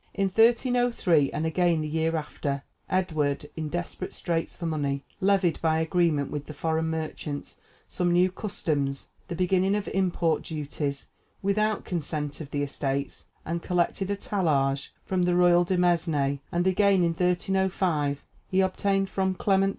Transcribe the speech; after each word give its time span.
In 0.15 0.29
1303, 0.29 1.31
and 1.31 1.45
again 1.45 1.81
the 1.81 1.87
year 1.87 2.15
after, 2.15 2.63
Edward, 2.89 3.47
in 3.55 3.69
desperate 3.69 4.13
straits 4.13 4.55
for 4.55 4.65
money, 4.65 5.05
levied, 5.19 5.59
by 5.61 5.77
agreement 5.79 6.31
with 6.31 6.47
the 6.47 6.55
foreign 6.55 6.87
merchants, 6.87 7.55
some 7.87 8.11
new 8.11 8.31
customs 8.31 9.09
the 9.27 9.35
beginning 9.35 9.75
of 9.75 9.87
import 9.89 10.41
duties, 10.41 11.05
without 11.43 11.85
consent 11.85 12.41
of 12.41 12.49
the 12.49 12.63
estates, 12.63 13.27
and 13.45 13.61
collected 13.61 14.09
a 14.09 14.15
tallage 14.15 14.91
from 15.05 15.21
the 15.25 15.35
royal 15.35 15.63
demesne; 15.63 16.39
and 16.51 16.65
again, 16.65 17.03
in 17.03 17.13
1305, 17.13 18.25
he 18.49 18.59
obtained 18.59 19.07
from 19.07 19.35
Clement 19.35 19.69
V. 19.69 19.69